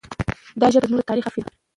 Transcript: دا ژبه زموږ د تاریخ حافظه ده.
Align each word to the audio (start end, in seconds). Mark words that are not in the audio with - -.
دا 0.59 0.67
ژبه 0.73 0.87
زموږ 0.89 0.99
د 1.01 1.07
تاریخ 1.09 1.25
حافظه 1.27 1.41
ده. 1.45 1.51